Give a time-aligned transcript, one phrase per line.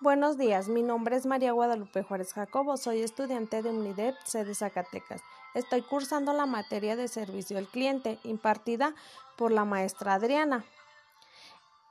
[0.00, 5.20] Buenos días, mi nombre es María Guadalupe Juárez Jacobo, soy estudiante de UNIDEP, sede Zacatecas.
[5.54, 8.94] Estoy cursando la materia de servicio al cliente, impartida
[9.36, 10.64] por la maestra Adriana.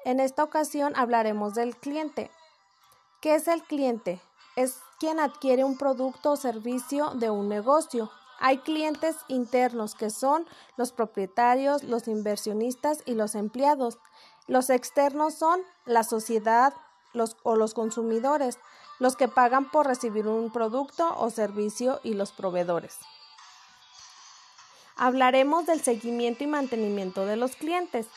[0.05, 2.31] En esta ocasión hablaremos del cliente.
[3.20, 4.21] ¿Qué es el cliente?
[4.55, 8.10] Es quien adquiere un producto o servicio de un negocio.
[8.39, 10.46] Hay clientes internos que son
[10.78, 13.99] los propietarios, los inversionistas y los empleados.
[14.47, 16.73] Los externos son la sociedad,
[17.44, 18.59] o los consumidores,
[18.99, 22.98] los que pagan por recibir un producto o servicio y los proveedores.
[24.95, 28.08] Hablaremos del seguimiento y mantenimiento de los clientes.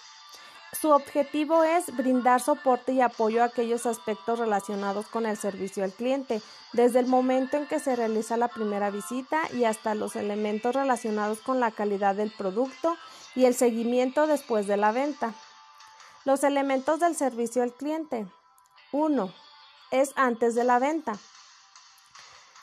[0.73, 5.93] Su objetivo es brindar soporte y apoyo a aquellos aspectos relacionados con el servicio al
[5.93, 6.41] cliente,
[6.73, 11.41] desde el momento en que se realiza la primera visita y hasta los elementos relacionados
[11.41, 12.97] con la calidad del producto
[13.35, 15.35] y el seguimiento después de la venta.
[16.25, 18.27] Los elementos del servicio al cliente.
[18.93, 19.33] 1.
[19.93, 21.13] Es antes de la venta.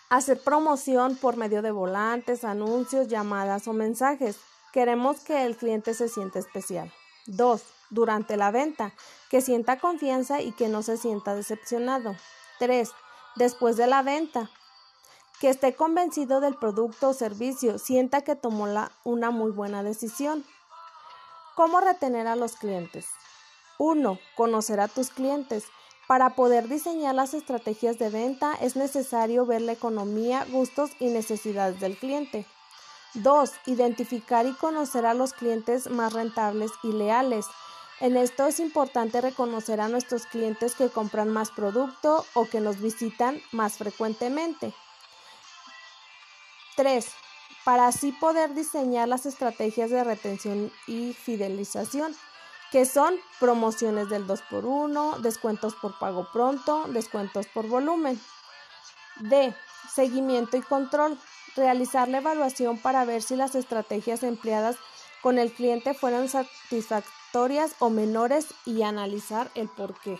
[0.09, 4.37] Hacer promoción por medio de volantes, anuncios, llamadas o mensajes.
[4.73, 6.91] Queremos que el cliente se sienta especial.
[7.27, 7.63] 2.
[7.89, 8.93] Durante la venta,
[9.29, 12.15] que sienta confianza y que no se sienta decepcionado.
[12.59, 12.91] 3.
[13.35, 14.49] Después de la venta,
[15.39, 18.67] que esté convencido del producto o servicio, sienta que tomó
[19.03, 20.45] una muy buena decisión.
[21.55, 23.07] ¿Cómo retener a los clientes?
[23.77, 24.19] 1.
[24.35, 25.65] Conocer a tus clientes.
[26.07, 31.81] Para poder diseñar las estrategias de venta es necesario ver la economía, gustos y necesidades
[31.81, 32.45] del cliente.
[33.15, 33.51] 2.
[33.65, 37.45] Identificar y conocer a los clientes más rentables y leales.
[37.99, 42.79] En esto es importante reconocer a nuestros clientes que compran más producto o que nos
[42.79, 44.73] visitan más frecuentemente.
[46.77, 47.05] 3.
[47.65, 52.15] Para así poder diseñar las estrategias de retención y fidelización
[52.71, 58.19] que son promociones del 2x1, descuentos por pago pronto, descuentos por volumen.
[59.19, 59.55] D.
[59.93, 61.17] Seguimiento y control.
[61.55, 64.75] Realizar la evaluación para ver si las estrategias empleadas
[65.21, 70.19] con el cliente fueron satisfactorias o menores y analizar el por qué.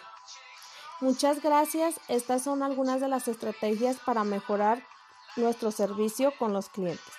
[1.00, 2.00] Muchas gracias.
[2.08, 4.84] Estas son algunas de las estrategias para mejorar
[5.36, 7.18] nuestro servicio con los clientes.